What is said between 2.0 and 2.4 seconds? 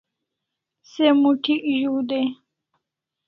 dai